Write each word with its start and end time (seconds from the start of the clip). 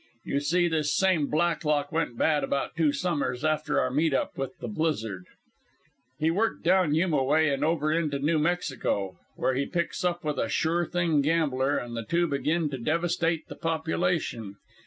"You 0.23 0.39
see, 0.39 0.67
this 0.67 0.91
same 0.97 1.27
Blacklock 1.27 1.91
went 1.91 2.17
bad 2.17 2.43
about 2.43 2.75
two 2.75 2.91
summers 2.91 3.45
after 3.45 3.79
our 3.79 3.91
meet 3.91 4.15
up 4.15 4.35
with 4.35 4.57
the 4.57 4.67
blizzard. 4.67 5.25
He 6.17 6.31
worked 6.31 6.63
down 6.63 6.95
Yuma 6.95 7.23
way 7.23 7.53
and 7.53 7.63
over 7.63 7.91
into 7.91 8.17
New 8.17 8.39
Mexico, 8.39 9.19
where 9.35 9.53
he 9.53 9.67
picks 9.67 10.03
up 10.03 10.23
with 10.23 10.39
a 10.39 10.49
sure 10.49 10.87
thing 10.87 11.21
gambler, 11.21 11.77
and 11.77 11.95
the 11.95 12.01
two 12.01 12.25
begin 12.25 12.67
to 12.71 12.79
devastate 12.79 13.47
the 13.47 13.55
population. 13.55 14.55